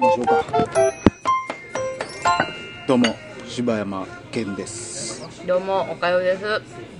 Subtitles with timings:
[0.00, 0.44] ましょうか。
[2.88, 3.14] どうも
[3.46, 5.46] 柴山健です。
[5.46, 6.42] どうもおかよです。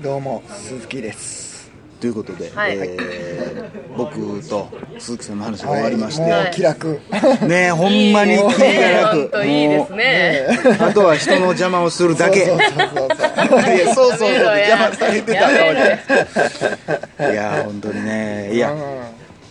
[0.02, 1.70] どうも鈴木です。
[1.98, 2.76] ということで、はい。
[2.76, 4.16] えー僕
[4.48, 6.50] と鈴木さんの話が終わりまして、もはい。
[6.50, 7.00] う気楽。
[7.46, 9.46] ねえほんまに気楽。
[9.46, 10.46] いいですね。
[10.78, 12.46] もうあとは人の邪魔をするだけ。
[12.46, 13.08] そうそうそう
[13.48, 13.74] そう。
[13.76, 14.30] いやそうそうそう。
[14.58, 15.50] 邪魔されてた。
[15.50, 18.54] よいや本当にね。
[18.54, 18.80] いやうん。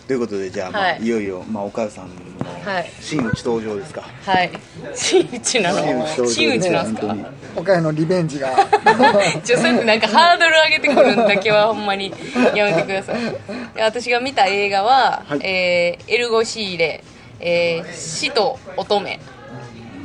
[0.06, 1.02] ということでじゃあ、まあはい。
[1.02, 2.14] い、よいよ、まあ、お母さんの
[2.64, 2.90] はい。
[3.00, 4.02] 真打ち登場ですか。
[4.24, 4.50] はい。
[4.94, 5.78] 真打ちなの？
[5.82, 7.00] 真打ち登場真打ちなんすか？
[7.00, 7.26] 本当に。
[7.56, 8.50] 岡山のリベンジが。
[9.44, 12.12] ちょそれなんかハードル上げてくるんだけはほんまに
[12.54, 13.20] やめてください。
[13.74, 15.40] で私が見た映画は、はい。
[15.42, 17.02] えーエルゴシーレ、
[17.40, 19.18] えー死と乙女っ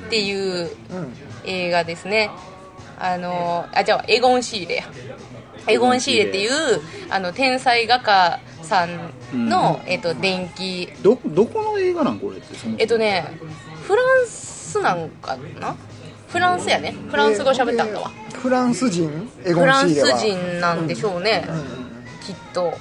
[0.10, 1.13] ていううん。
[1.46, 2.30] 映画ですね。
[2.99, 4.84] あのあじゃあエゴン・シーレや。
[5.68, 10.90] エゴン・シーレっていうあの天才画家さんの、えっと電気。
[11.02, 12.48] どどこの映画なんこれって
[12.78, 13.26] えっとね
[13.84, 15.76] フランスなんかな？
[16.27, 16.96] フランスやね。
[17.10, 19.10] フランス語喋ったんだわでフランス人？
[19.46, 20.18] エゴフランスンシーレは。
[20.18, 21.48] 人なんでしょうね、
[22.26, 22.74] きっと。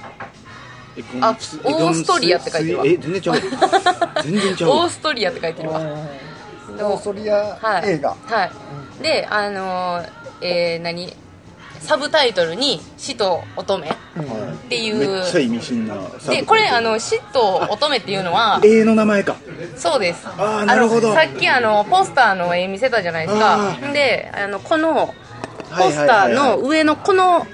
[1.21, 2.83] あえオーストリアって書いてるわ。
[2.85, 3.35] え全然ちゃう。
[4.23, 4.69] 全然ちゃう。
[4.71, 5.79] オーストリアって書いてるわ。
[5.79, 5.95] うん
[6.77, 7.91] オーストリアはい。
[7.91, 8.51] 映画はい。
[9.03, 10.09] であのー
[10.41, 11.13] えー、何？
[11.79, 13.91] サブタイトルに「死と乙女」っ
[14.69, 15.95] ていめうっちゃ意味深な
[16.29, 19.35] でこれあの死と乙女っていうのは絵の名前か。
[19.75, 20.27] そうです。
[20.37, 21.09] あーなるほど。
[21.09, 23.77] のさっきあのポスターの絵見せたじゃないですか。
[23.83, 25.13] あであのこの
[25.69, 25.87] はい。
[25.87, 27.45] ポスターの上のこの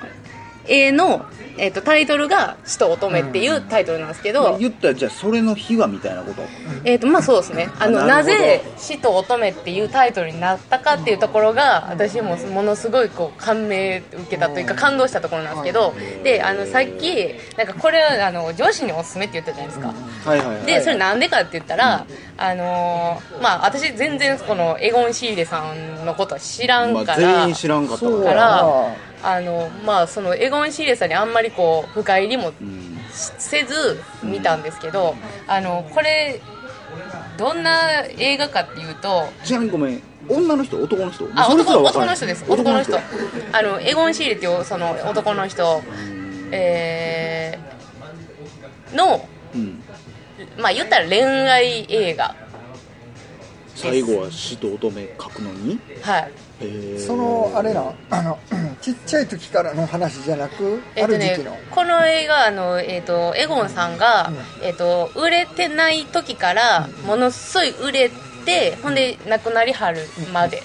[0.68, 1.26] 絵の、
[1.62, 6.42] えっとタイトルが「死と乙女」っていうタイトルなんですけど、言ったらじゃあそれの秘話みたいなこと？
[6.84, 7.70] えーとまあそうですね。
[7.80, 19.94] あのなぜ「死と乙女」っていうタイトルになったかっていうところが私もものすごいこう感銘受けたというか感動したところなんですけどであのさっきなんかこれはあの上司におすすめって言ったじゃないですか。
[20.26, 20.66] はいはいはい。
[20.66, 22.06] でそれなんでかって言ったら、
[22.38, 28.36] あのーまあ私全然このエゴン・シーレさんのことは知らんまあ、から、全員知らんかったから。
[28.36, 32.98] なあのまあそのエゴン・シーレさんにあんまりこう深入りもうん。
[33.14, 35.16] せず見たんですけど、
[35.46, 36.40] あのこれ
[37.38, 41.28] どんな映画かっていうとちなみにごめん女の人男の人？
[41.36, 42.46] あ男男の人です。
[42.48, 42.98] 男の人。
[43.52, 45.82] あのエゴン・シーレっていうその男の人
[46.52, 49.84] えーのうん。
[50.58, 52.34] まあ言ったら恋愛映画
[53.82, 55.80] 最後は死と乙女書くのに？
[56.02, 56.32] はい。
[56.62, 57.00] えー。
[57.00, 58.38] そのあれなあの
[58.82, 61.56] ちっちゃい時からの話じゃなくあえっとねる時期の？
[61.72, 64.32] この映画あの、えっとエゴンさんが、
[64.64, 68.12] えっと売れてない時からものすごい売れ
[68.46, 70.02] てほんで亡くなりはる
[70.34, 70.64] まで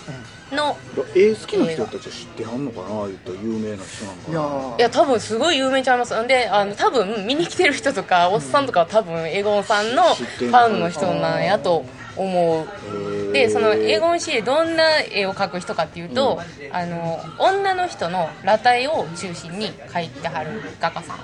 [0.52, 0.76] の
[1.14, 3.06] 絵好きな人たちは知ってはんのかな？
[3.08, 4.78] 言ったら有名な人なんかいやなー。
[4.78, 6.22] いや多分すごい有名ちゃいます。
[6.22, 11.84] んであの多分見に来てる人とかおっさんとかは多分エゴンさんのフのァンの人なんやと
[12.16, 13.32] 思う。
[13.32, 16.40] でそのエゴン・シーレどんな絵を描く人かっていうと、
[16.72, 21.16] あの女の人の裸体を中心に描いてはる画家さん。
[21.18, 21.22] あ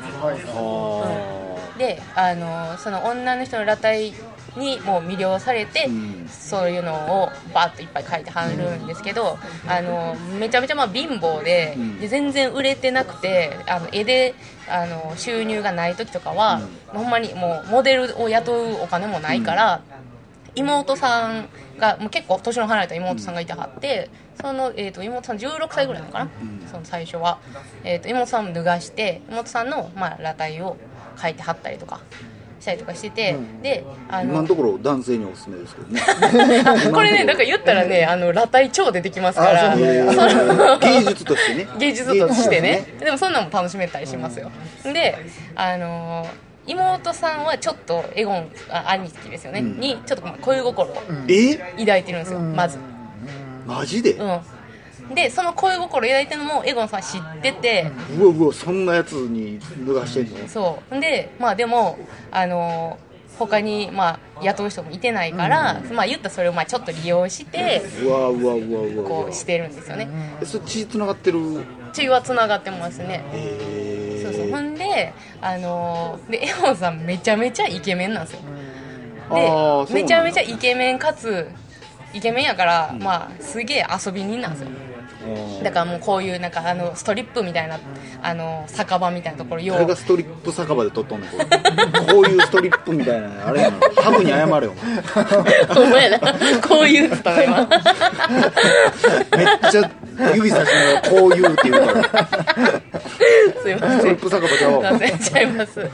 [1.79, 4.13] であのその女の人の裸体
[4.57, 6.29] にもう魅了されて、うん。
[6.29, 6.93] そういうの
[7.25, 11.99] をバッといっぱい描いてはるんですけど、あのめちゃめちゃまあ貧乏で,、ん。
[11.99, 14.35] で全然売れてなくてあの絵で
[14.69, 19.81] あの収入がない時とかは、ほんまにもうモデルを雇うお金もないから、
[20.55, 21.49] 妹さん
[21.79, 26.31] がもう結構年の離れた妹さんがいてはって、その、えー、と妹さん16歳ぐらいなのかな、
[26.71, 27.39] その最初は、
[27.85, 30.77] えー、と妹さんを脱がして妹さんの、まあ、裸体を
[31.17, 32.01] 描いてはったりとか
[32.61, 36.01] したりとかしてて、であーの今のところ男性におすすめですけどね。
[36.65, 39.77] あ これねだから言ったらねあの裸体超出てきますから
[40.79, 41.67] 芸術としてね。
[41.79, 42.85] 芸術としてね。
[43.01, 44.51] でもそんなんも楽しめたりしますよ、
[44.85, 45.19] で
[45.57, 49.81] あのー妹さんはちょっとエゴンあ兄貴ですよね、うん。
[49.81, 50.97] にちょっとまあ恋心を
[51.29, 51.57] え？
[51.79, 52.79] 抱いてるんですよ、まず。
[53.67, 54.13] マジで？
[54.13, 54.41] うん。
[55.15, 60.49] でその恋心を抱いてるのもエゴンさん知ってて、うわうわそんなやつに脱がしてんの？
[60.49, 61.01] そう。
[61.01, 61.99] でまあでも
[62.31, 62.99] あの
[63.39, 70.09] 他にまあ雇う人もいてないから、まあ言ったらそれをまあちょっと利用してうわうわうわうわこうしてるんですよね。
[70.41, 71.41] えそれ血つながってる？
[71.93, 73.25] 血はつながってますね。
[73.33, 73.82] えそうそう
[74.53, 78.41] ほんであのでエゴンさんめちゃめちゃイケメンなんですよ。
[79.89, 81.49] でめちゃめちゃイケメンかつ
[82.13, 84.69] イケメンやから、まあすげえ遊び人なんですよ。
[85.63, 87.79] だからもうこういうなんかあのストリップみたいな
[88.23, 91.45] あの酒場みたいなところよ誰がストリップ酒場で撮っとんねんこれ。
[92.13, 93.79] こういうストリップみたいなあれやな。
[94.03, 95.65] ハブに謝れよお前。
[95.75, 96.19] ほんまやな。
[96.61, 97.67] こういうっつったの今
[99.37, 99.91] めっちゃ
[100.35, 102.83] 指さしながらこう言うって言うから
[103.63, 104.01] すいません。
[104.01, 105.81] スリップ酒場ちゃうわ忘れちゃいます。
[105.81, 105.91] あの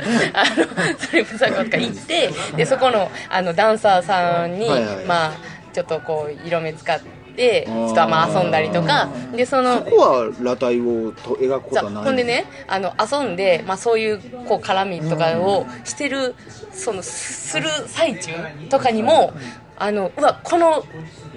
[0.98, 5.04] スリップサークルとか行ってでそこのあのダンサーさんに、はいはい。
[5.04, 5.32] まあ
[5.72, 7.00] ちょっとこう色目使っ
[7.36, 16.34] てちょっとまあ遊んだりとかでそのそこは裸体をと描くことさはないほんでねあの遊んで、まあ、そういうこう絡みとかをしてる、
[16.72, 18.32] そのすする最中
[18.70, 19.32] とかにも
[19.76, 20.84] あのうわこの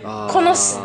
[0.04, 0.34] あー。
[0.34, 0.78] このし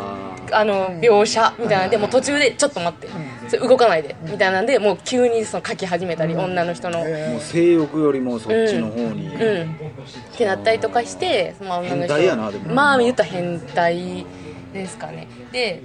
[0.51, 1.87] あの描写みたいな。
[1.87, 1.89] ん。
[1.89, 3.07] でもう途中でちょっと待って。
[3.47, 4.15] それ動かないで。
[4.23, 6.99] みたいなんでもう急にその書き始めたり女の人の。
[6.99, 7.05] も
[7.37, 12.07] う性欲よりもそっちの方に、うん、ってなったりとかして、まあ、女の人。
[12.07, 12.73] 変態やなでも。
[12.73, 14.25] まあ言ったら変態
[14.73, 15.27] ですかね。
[15.51, 15.83] で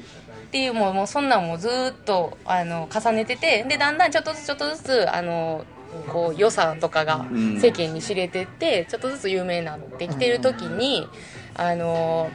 [0.49, 5.65] っていうもうもうそんなんもずーっとあの重ねててでだんだんちょっとずつちょっとずつあの
[6.09, 7.61] こう良さとかがうん。
[7.61, 11.07] 世間に知れてって、ちょっとずつ有名になってきてる時に、
[11.55, 12.31] あの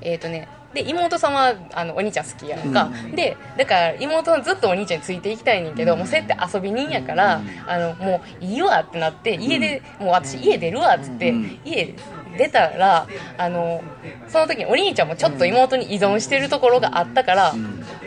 [0.00, 11.58] えっ、とねで妹さんはあのお兄ちゃん好きやんか、でだから妹はずっとお兄ちゃんについていきたいねんけど、もうそうやって遊び人やから、あのもういいわってなって家で、もう私家出るわっつって、うん。
[11.64, 11.94] 家
[12.38, 13.84] 出たらあの
[14.26, 17.54] その時にお兄ちゃんもちょっと妹に依存してるところがあったから、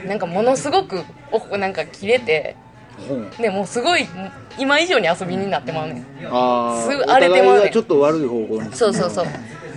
[0.07, 2.55] なんかものすごくおなんか切れて
[3.39, 4.07] でもうすごい
[4.57, 6.05] 今以上に遊びになってまうねん。
[6.31, 7.05] あすぐー。
[7.05, 8.73] お荒れてまうねちょっと悪い方向に。
[8.73, 9.25] そうそうそう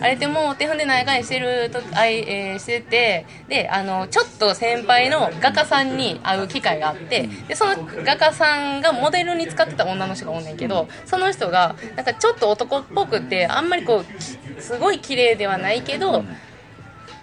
[0.00, 16.23] あれでもう手でないしてるとあい、えーしててであのちょっと先輩の画家さんに会う機会があってでその画家さんがモデルに使ってた女の人がおんねんけどその人がなんかちょっと男っぽくてあんまりこうきすごい綺麗ではないけど、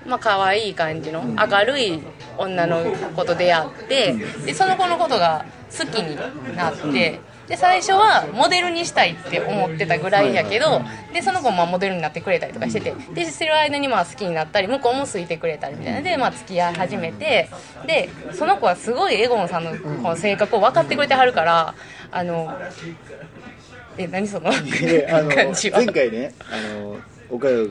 [0.05, 2.01] まあ可愛い感じの明るい
[2.37, 2.83] 女の
[3.15, 4.13] 子と出会って
[4.45, 5.45] でその子のことが
[5.77, 6.15] 好きに
[6.55, 10.81] なってで最初はモデルにしたいって思ってたぐらいやけど
[11.13, 17.49] でその子もまあモデルになってくれたりとかしててでしてる間にまあ好きになったり向こうも好いてくれたりみたいなでまあ付き合い始めて
[17.85, 21.75] でその子はすごいエゴンさんのこの性格を分かってくれてはるから
[22.11, 22.51] あの
[23.97, 25.77] え何そのであの 感じは。
[25.77, 26.97] 前回ねあの
[27.29, 27.67] 岡山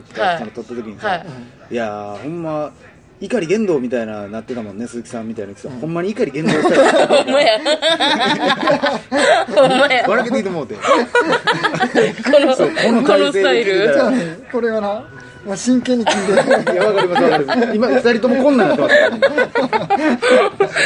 [0.51, 1.73] 撮った時にさ、はい。
[1.73, 2.73] い、やーほんま
[3.21, 7.59] 怒り言動みたいななってたもんね鈴木さんみたいな人、ほんまに怒り言動したらほんまや。
[9.47, 10.05] ほんまや。
[10.07, 10.75] 笑けていいと思うて。
[10.75, 10.81] こ
[12.39, 14.45] のこのこのスタイル。
[14.51, 15.05] これはな、
[15.45, 17.75] まあ、真剣に聞いていやわかりますわかります。
[17.75, 19.97] 今二人ともこんなんなってますから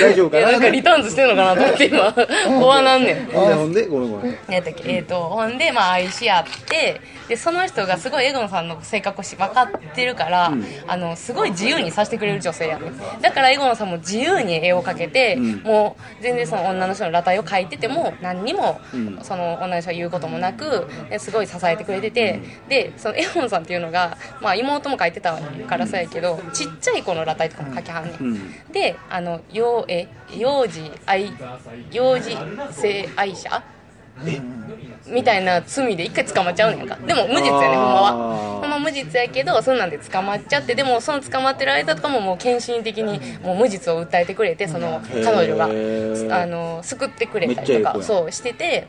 [0.01, 0.51] 大丈夫かな？
[0.51, 3.25] なんかリターンズしてんのかなと思って今終わなんねん。
[3.31, 4.37] ほんでほんでごめんごめん。
[4.47, 4.83] 何やったっけ？
[4.91, 10.51] えー、とほんで、まあ、愛し合ってでその人がすごいエゴンさんの性格をし分かってるから、
[10.87, 13.21] あのすごい自由にさせてくれる女性やねん。
[13.21, 15.61] だからエゴンさんも自由に絵を描けて、ん。
[15.63, 19.19] もう全然その女の人の裸体を描いてても何にも、ん。
[19.23, 25.37] その女の人が言うこともなくですごい支えてくれてて、でそのエゴンさんっていうのが、まあ、妹も描いてた
[25.67, 28.71] からそうやけどちっちゃい子の裸体とかも描きはんねん、うん。
[28.71, 30.07] であの幼え
[30.37, 31.31] 幼児愛
[31.91, 32.37] 幼児
[32.71, 33.63] 性愛者？
[35.07, 36.97] みたいな罪で一回捕まっちゃうねんか。
[36.97, 38.59] でも無実やねほんまは。
[38.59, 48.87] ほんま無実やけどそんなんで捕まっちゃってでもその捕まってる間とかももう献身的にもう無実を訴えてくれてその彼女があの救ってくれたりとかそうしてて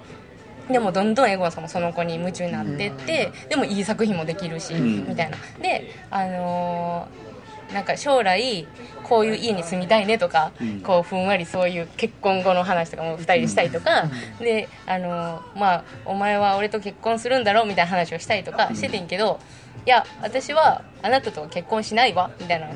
[0.71, 5.09] でもどんどんエゴンさんもその子に夢中になってって、でもいい作品もできるし、ん。
[5.09, 5.37] みたいな。
[5.61, 7.31] であのー
[7.75, 8.67] なんか将来
[9.05, 10.81] こういう家に住みたいねとか、ん。
[10.81, 19.39] こうふんわりそういう結婚後の話とかも2人でしたりとか、であのーまあお前は俺と結婚するんだろうみたいな話をしたりとかしててんけど、
[19.87, 22.69] いや私はあなたとは結婚しないわみたいな。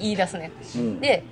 [0.00, 1.00] 言い出すね、うん。
[1.00, 1.22] で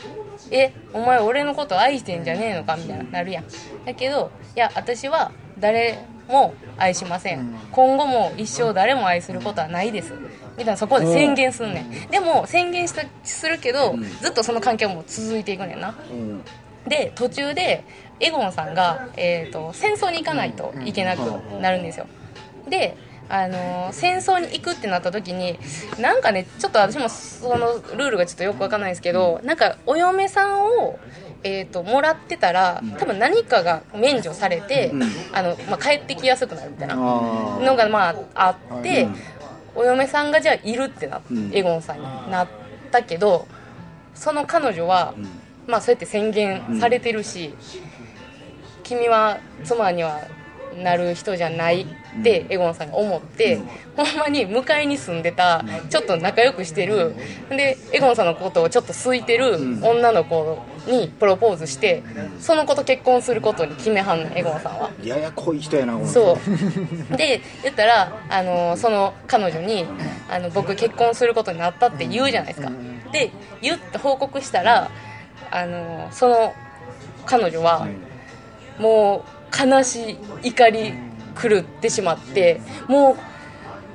[0.51, 3.45] えお前俺のこと愛してんじゃねえのかみたいななるやん。
[3.87, 5.33] だけどいや私は
[5.65, 10.13] 誰も愛しません、今後も一生誰も愛することはないです。
[10.59, 12.11] みたいなそこで宣言すんねん。
[12.11, 15.97] でも宣言したするけど、ずっとその関係はもう続いていくねんな。
[16.11, 16.45] うん。
[16.87, 17.83] で途中で
[18.21, 21.21] エゴンさんが、えー、と戦争に行かないといけなく
[21.63, 22.07] なるんですよ。
[22.69, 25.59] であのー戦争に行くってなった時に
[26.01, 30.99] なんかねちょっと私もそのルールがちょっとよくわかんないんですけどなんかお嫁さんを、
[31.43, 35.03] えー、ともらってたら多分何かが免除されて、うん。
[35.33, 39.17] あのまあ、帰ってきやすくなるみたいなあのがまああって、うん。
[39.77, 41.51] お嫁さんがじゃあいるってなっうん。
[41.55, 42.49] エゴンさんになっ
[42.91, 43.47] たけど
[44.15, 45.27] その彼女は、ん。
[45.67, 47.55] まあそうやって宣言されてるし、
[48.83, 50.21] 君は妻には
[50.77, 53.61] なる人じゃないってエゴンさんが思って、
[53.97, 57.15] ほんまに向かいに住んでたちょっと仲良くしてる。
[57.49, 62.03] でエゴンさんのことをちょっと好いてる女の子にプロポーズして
[62.39, 64.91] その子と結婚することに決めはんのエゴンさんは。
[65.03, 66.39] ややこい人やなそ
[67.13, 67.17] う。
[67.17, 69.87] で言ったらあのその彼女に
[70.29, 72.73] あの僕結婚することになったって言うじゃないですか。
[73.13, 73.31] で
[73.63, 74.91] 言って報告したら
[75.51, 76.53] あのその
[77.27, 77.87] 彼女は
[78.79, 80.93] もう悲しい怒り
[81.41, 83.17] 狂ってしまってもう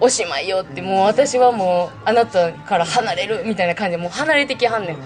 [0.02, 4.98] おしまいよってもう私はもうあなたから離れるみたいな感じでもう離れてきはんねん。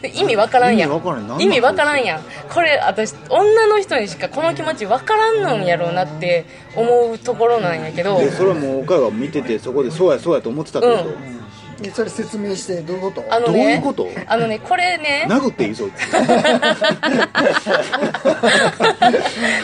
[0.00, 1.40] で意味わからんやん。
[1.40, 2.04] 意味わからん。
[2.04, 2.22] やん。
[2.52, 6.44] これ私女の人にしかこの気持ちわからんのんやろうなって
[6.76, 8.18] 思うところなんやけど。
[8.18, 11.12] でそれはもう岡が見ててそこでそうやそうやと思ってたってこと、うん。
[11.12, 11.41] え
[11.90, 13.22] それ説明してどういうこと？
[13.22, 14.08] どうあのねいうこと？
[14.26, 15.26] あのねこれね。
[15.28, 15.74] 殴っていい？
[15.74, 16.02] そいつ。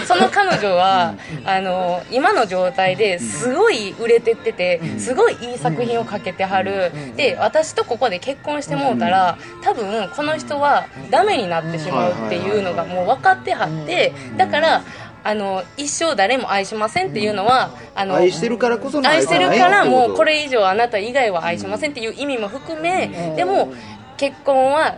[0.07, 14.83] その彼女は、あの今の状態ですごい売れてってて、すごいいい作品をかけてはる、で私とここで結婚してもうたら、多分この人はダメになってしまうっていうのがもう分かってはってだから
[15.29, 23.71] あの一生誰も愛しませんっていうのはあの愛してるからこその愛してるからもうこれ以上あなた以外は愛しませんっていう意味も含め、でも
[24.17, 24.97] 結婚は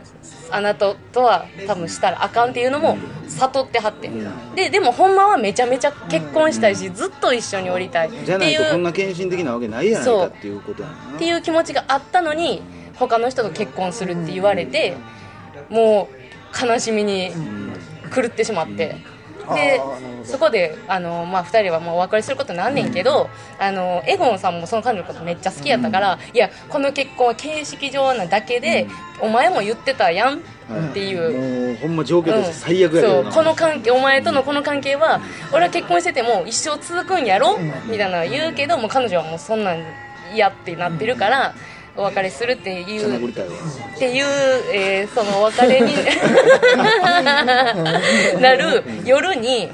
[0.53, 2.97] あなたとは多分したらあかんっていうのも
[3.27, 4.09] 悟ってはって、
[4.55, 11.17] ででもほんまはめちゃめちゃ結婚したいし、ずっと一緒におりたいってじゃないとこんいうな献身的なわけないやないかっていうことやな。
[11.17, 12.63] っていう気持ちがあったのに
[12.95, 14.97] 他の人と結婚するって言われて
[15.71, 17.33] もう悲しみに
[18.15, 18.77] 狂ってしまって。
[18.77, 20.25] であーなるほど。
[20.25, 23.29] そこであの、まあ、2人はもうお別れすることになんねんけど、
[23.59, 28.87] あのエゴンさんもその彼女のことめっちゃ好きやったから、いやこの結婚は形式上なだけで、
[29.21, 30.41] お前も言ってたやんっ
[30.93, 31.71] ていう。
[31.71, 35.21] もうほんま状況として最悪やそうこの関係お前とのこの関係は
[35.53, 39.83] 俺は結婚してても一生続くんやろ、みたいなの言うけどもう彼女はもうそんなん
[40.35, 41.55] 嫌ってなってるから、
[41.97, 43.29] お別れするっていう。
[43.29, 43.33] っ
[43.99, 44.25] ていう、
[44.73, 45.93] えーそのお別れに
[48.41, 49.69] なる夜に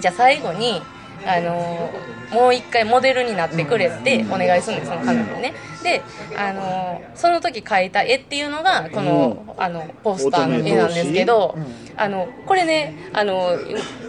[0.00, 0.82] じゃあ最後に、
[1.26, 5.54] あのーもう一回モデルになってくれってお願いするんですその彼女にね。
[5.82, 6.02] で、
[6.36, 11.56] あのーその時描いた絵っていうのがこの,、あのポスターの絵なんですけど、
[11.96, 13.58] あのこれねあの、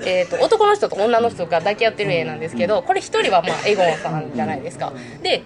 [0.05, 4.93] えー、と男の人と女の人が抱き合ってる絵なんですけどこれ一人はまあエゴンさんじゃないですか。
[5.23, 5.41] で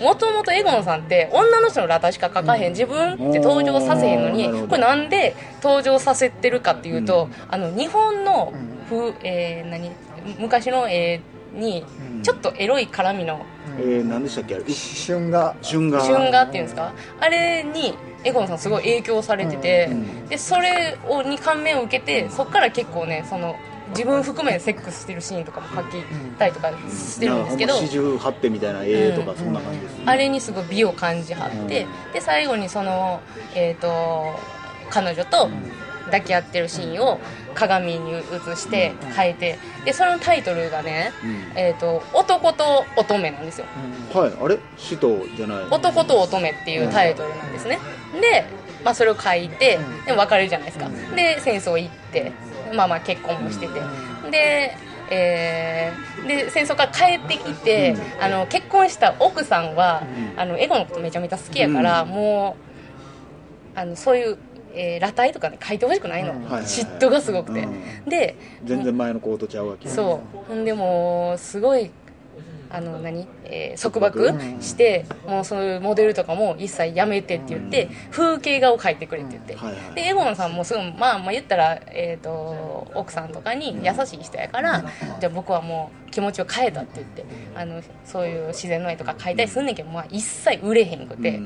[0.00, 8.52] もともとエゴンさんって女の人の裸体しか描かへん自分って登場させへんのにこれなんで登場させてるかっていうと、あの日本の
[8.88, 9.90] 風、えー何
[10.38, 11.20] 昔の絵
[11.52, 11.84] に
[12.22, 13.44] ちょっとエロい絡みの
[13.78, 14.56] えー、何でしたっけ？
[14.56, 14.64] あれ。
[14.68, 16.92] 旬が春画春画っていうんですか？
[17.20, 19.90] あれにエゴンさんすごい影響されてて、
[20.28, 23.56] でそれをに感銘を受けてそこから結構ねその
[23.90, 26.02] 自分含めセックスしてるシーンとかも描き
[26.38, 33.20] たりとかしてるんですけど、四十八手みたいな絵とかそんな感じですね、あれにすごい美を感じはって、で最後にその、
[33.54, 34.38] えー、と
[34.90, 35.48] 彼女と
[36.06, 37.20] 抱き合ってるシーンを
[37.58, 38.22] 鏡に映
[38.56, 39.58] して描いて。
[39.84, 41.12] でそのタイトルがね
[41.56, 43.66] 「えー、と男と乙女」なんですよ。
[44.12, 44.58] はいあれ？
[44.76, 45.64] 使徒じゃない。
[45.70, 47.78] 男と乙女っていうタイトルなんですね。
[48.20, 48.44] で、
[48.84, 50.88] まあ、それを書いてでも別れるじゃないですか。
[51.16, 52.32] で戦争行って
[52.74, 53.80] まあまあ結婚もしてて。
[54.30, 54.76] で
[55.10, 60.02] えーで戦争から帰ってきて、あの結婚した奥さんは、
[60.36, 62.56] あのエゴのことめちゃめちゃ好きやから、も
[63.74, 64.36] うあのそういう、
[64.78, 68.08] えー裸体とかね書いてほしくないの、はいはい嫉妬がすごくて、うん。
[68.08, 70.20] で全然前のコートちゃうわけそ
[70.50, 70.64] う。
[70.64, 71.90] でもうすごい
[72.70, 84.84] あの何、えー束縛して、もうそういうモデルとかも一切やめてって言って、風景画を描いてくれって言って、はいはいでエゴンさんもすごい、まあ、まあ言ったら、えー、と奥さんとかに優しい人やから、
[85.18, 91.40] じゃあ僕はもう気持ちを変えたって言ってあのそういう自然の絵とか描いたりすんねんけど、まあ、一切売れへんくて。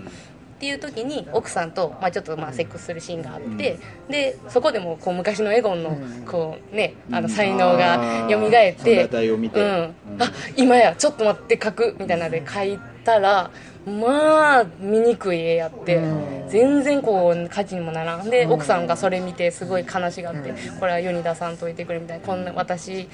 [0.62, 7.96] うんっていう時に奥さんと、まあ、ちょっとまあセックスするシーンがあって、でそこでもこう昔のエゴンのこう、ね、あの才能が
[8.30, 9.08] 蘇って、
[9.52, 9.94] うん。
[10.20, 13.50] あ今やちょっと待って書くみたいなので書いたら
[13.84, 16.00] まあ醜い絵やって、
[16.48, 18.30] 全然こう価値にもならん。
[18.30, 22.24] で奥さんがそれ見てすごい悲しがって、これは世に出さんといてくれみたいな。
[22.24, 23.08] こんな私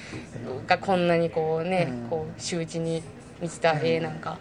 [0.66, 3.02] がこんなにこうね、こう周知に
[3.40, 4.36] 満ちた絵なんか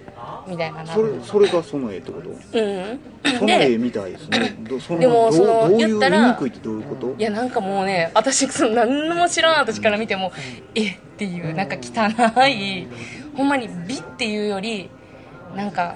[0.48, 0.84] みたいな。
[0.84, 2.30] なそれそれがその絵ってこと？
[2.30, 3.00] うん。
[3.38, 4.58] その絵でみたいですね。
[5.00, 7.16] でもどうその言ったら醜いってどういうこと？
[7.18, 10.32] いやなんかもうね私その何も知らん私から見ても
[10.74, 12.88] えっていうなんか汚い
[13.36, 14.90] ほんまに美っていうより
[15.56, 15.96] なんか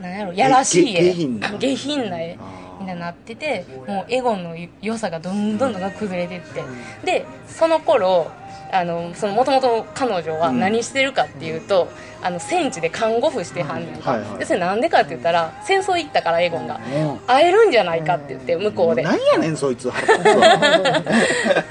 [0.00, 1.12] なんやろやらしい絵。
[1.12, 1.48] 下品な。
[1.58, 2.38] 下品な絵
[2.80, 6.62] みたいになっててもうエゴンの良さがどんどんどんどん崩れてって。
[7.04, 8.30] でその頃
[8.74, 11.88] あのそのもともと彼女は何してるかっていうと、
[12.20, 14.38] あの戦地で看護婦してはんねんか、はいはい。
[14.40, 17.18] でそれなんでかって言ったら戦争行ったからエゴンがうん。
[17.28, 19.02] 会えるんじゃないかって言って向こうで。
[19.02, 20.54] なんやねんそいつ腹立つわ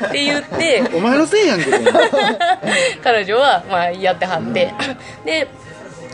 [0.08, 1.78] って言ってお前のせいやんけど
[3.04, 4.74] 彼女はまあやってはって、
[5.26, 5.48] で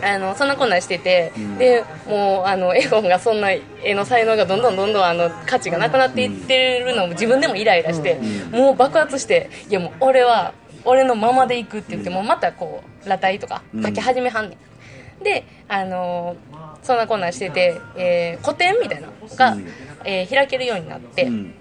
[0.02, 1.58] あのそんなこんなんしてて、うん。
[1.60, 8.20] でもうあのエゴンがそんな絵の才能がどんどんどんどんあの価値がなくなっていってるのも自分でもイライラして、
[8.52, 10.54] もう爆発していやもう俺は
[10.86, 14.58] 俺のままでいくって言って、もうまたこう裸体とか描き始めはんね
[15.20, 16.36] ん、であの
[16.82, 19.68] そんなこんなんしてて、えー個展みたいなのが、うん。
[20.06, 21.54] えー開けるようになって、うん。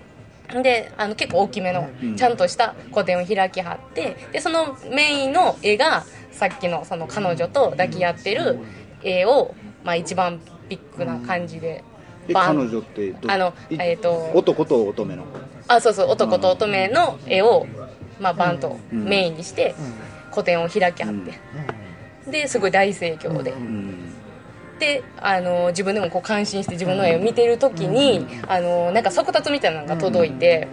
[0.62, 2.16] であの結構大きめのうん。
[2.16, 8.58] ちゃんとした個展を開きはってでそのメインの絵がさっきのその彼女と抱き合ってる
[9.02, 11.82] 絵を、まあ、一番ビッグな感じで
[12.28, 12.56] えバン。
[12.56, 15.24] 彼女ってどあのいえっと男と乙女の？
[15.66, 17.66] あそうそう男と乙女の絵を、
[18.20, 19.74] まあ、バンとうんメインにして
[20.30, 21.14] 個展を開きはっ
[22.24, 23.50] て、ですごい大盛況で。
[23.52, 24.14] うん
[24.78, 30.68] であの自分でもこう感心して自分の絵を見てる時に、あのなんか速達みたいなのが届いて、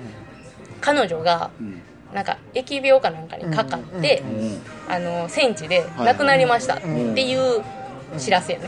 [0.79, 1.81] 彼女がうん。
[2.13, 6.05] なんか疫病かなんかにかかって、うんあの戦地ではい。
[6.05, 7.63] 亡くなりましたっうんていう
[8.19, 8.67] 知らせやね、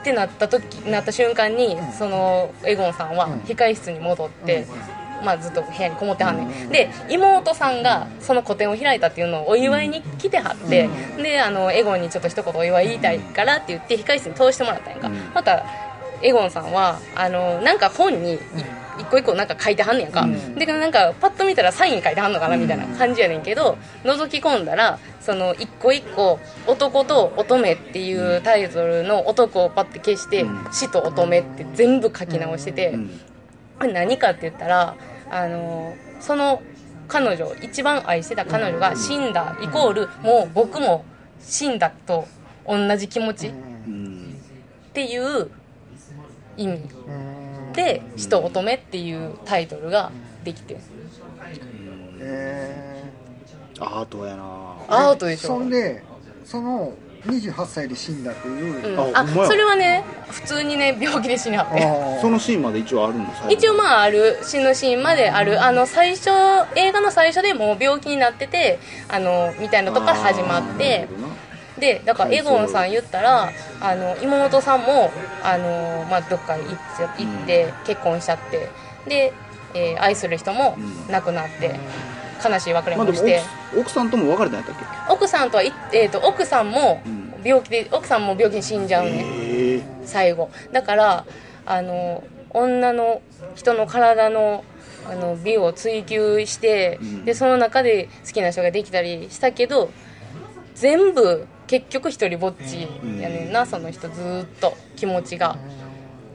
[0.00, 4.66] ってなった時なった瞬間にそのエゴンさんは控室に戻って、
[5.24, 6.68] まあ、ずっと部屋にこもってはんねん。
[6.68, 15.14] で妹さんがその個展を開いたっていうのをお祝いに来てはって、であのエゴンにちょっと一言お祝い言いたいからって言って控室に通してもらったんやんか、うん。
[15.34, 15.64] また
[16.22, 18.38] エゴンさんはあのなんか本にい
[18.98, 20.26] 一個一個なんか書いてはんねやんか、
[20.56, 26.38] でなんかパッと見たらサイン書いてはんのかなみたいな感じやねんけど覗き込んだらその一個一個
[26.68, 32.94] 「男と乙女」っていうタイトルの男をパッて消してうん「死と乙女」って全部書き直してて、
[33.80, 34.94] 何かって言ったら
[35.32, 36.62] あのその
[37.08, 41.06] 彼女一番愛してた彼女が死んだイコールもう僕も
[41.40, 42.28] 死んだと
[42.66, 43.48] 同じ気持ち。
[43.48, 43.54] っう
[43.90, 44.38] ん
[44.92, 45.50] ていう
[46.58, 46.82] 意味。
[47.72, 50.12] で「死と乙女」っていうタイトルが
[50.44, 50.76] できて。
[52.20, 53.02] え
[53.80, 54.42] アートやな。
[54.88, 55.48] アートでしょ。
[55.48, 56.02] そんで
[56.44, 56.92] その
[57.26, 65.62] 28歳で死んだという、うん、あそれはね普通にね病気で死にはってそのシーンまで一応あるんです一応まあある死ぬシーンまである。
[65.62, 66.30] あの最初
[66.74, 71.08] 映画の最初でもう病気になっててあのみたいなとこから始まって。
[71.78, 73.50] でだからエゴンさん言ったら
[73.80, 75.10] あの妹さんも
[75.42, 76.66] あの、まあ、どっか行っ
[77.18, 78.68] 行って結婚しちゃって。
[79.08, 79.32] で、
[79.74, 80.76] えー愛する人も
[81.10, 81.80] 亡くなって
[82.48, 83.40] 悲しい別れまあでももして、
[83.72, 84.76] 奥奥さんとも別れたんやったっ
[85.08, 85.12] け？
[85.12, 87.22] 奥さんとはい、えー、と奥さんもうん。
[87.44, 90.48] 病気で奥さんも病気に死んじゃうね、ええ最後。
[90.70, 91.26] だから
[91.66, 93.20] あの女の
[93.56, 94.64] 人の体の
[95.10, 97.24] あの美を追求して、うん。
[97.24, 99.90] でその中で好きな人ができたりしたけど
[100.76, 102.82] 全部結局一人ぼっち
[103.20, 104.76] やねんな、その人ずーっと。
[104.94, 105.56] 気持ちが。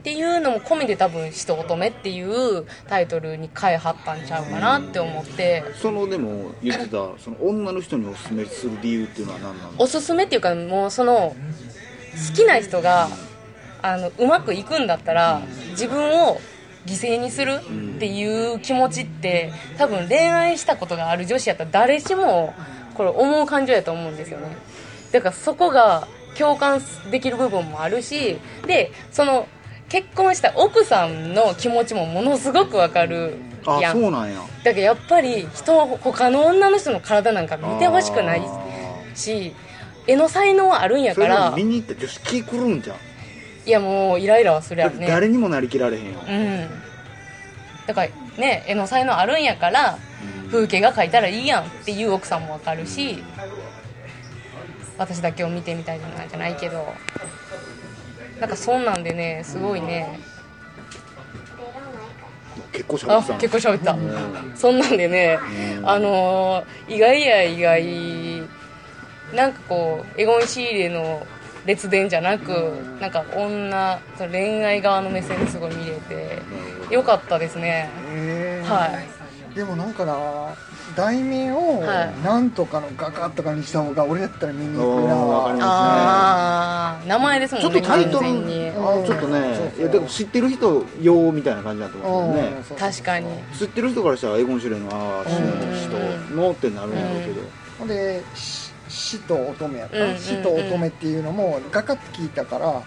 [0.08, 5.66] っていうのも込みで多分「死と乙女」っていうタイトルに変えはったんちゃうかなって思って。
[5.82, 11.36] そのでも言ってたその女の人におすすめする理由っていうのは何なのおすすめっていうかもうその
[12.30, 13.10] 好きな人が
[13.82, 15.42] あのうまくいくんだったら
[15.72, 16.40] 自分を
[16.86, 22.54] 犠牲にするっていう気持ちって多分恋愛したことがある女子やったら誰しも
[22.94, 24.56] これ思う感情やと思うんですよね。
[25.12, 29.48] だからそこが共感できる部分もあるしでその
[29.90, 34.00] 結婚した奥さんの気持ちもものすごくわかるあやん。
[34.00, 34.40] そうなんや。
[34.64, 39.54] だけどやっぱり人他の女の人の体なんか見てほしくないあし
[40.06, 41.54] 絵の才能はあるんやから。
[41.56, 42.98] 見に行った女子気狂うんじゃん。
[43.66, 45.08] いやもうイライラはするやろね。
[45.08, 46.20] 誰にもなりきられへんよ。
[46.28, 46.68] うん。
[47.86, 49.98] だからね絵の才能あるんやから
[50.52, 53.24] 風景が描いたらいいやんっていう奥さんもわかるし
[54.98, 56.94] 私だけを見てみたいじゃないじゃないけど
[58.40, 60.20] なんかそんなんでねすごいね。
[62.72, 63.40] 結構しゃべあってたの。
[63.40, 63.92] 結構喋った。
[63.94, 65.40] うんそんなんでね
[65.80, 65.90] うん。
[65.90, 68.48] あのー意外や意外。
[69.36, 71.26] なんかこうエゴン・シーレの
[71.66, 72.50] 列伝じゃなく
[73.02, 76.42] なんか女恋愛側の目線ですごい見れて
[76.90, 77.90] よかったですね。
[78.14, 78.70] えー。
[78.70, 79.56] はい。
[79.56, 80.14] でもなんかな
[80.96, 82.24] 題名をはい。
[82.24, 88.32] なんとかの画家とかにした方が俺やったら見に行くおーわかりなああ名前ですもんちょねっとタイトルあ
[89.06, 92.82] ちょっとねいやでも知ってる人用みたいな感じだと思うんですよね。
[92.82, 93.28] 確かに。
[93.58, 95.50] 知ってる人からしたらエゴン・シュレのああ死の
[96.30, 97.42] 人のってなるんやろうけど。
[97.80, 100.18] ほんでし死と乙女やった、うんうんうん。
[100.18, 102.82] 死と乙女っていうのも画家って聞いたから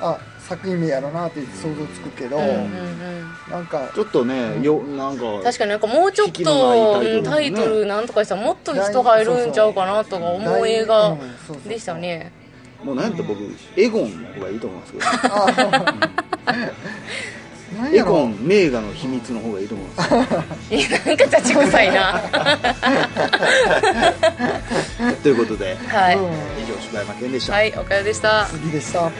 [0.00, 0.18] あ
[0.48, 3.50] 作品名やろなって想像つくけど、うんうんうん。
[3.50, 11.18] なんかちょっとねよなんか確かになんかもうちょっとうんタイトルなんとかしたらもっと人入るんちゃうかなとか思う映画うん。
[11.18, 12.32] そうそうそうでしたね。
[12.82, 13.40] もうなんやったら僕
[13.76, 15.04] エゴンの方がいいと思いますけど。
[17.92, 20.14] エコン名画の秘密の方がいいと思います。
[20.74, 22.20] いやなんか立ち臭いな。
[25.22, 26.26] ということではい、うん以
[26.66, 28.46] 上柴山健でした、はいおかよでした。
[28.46, 29.10] 次でした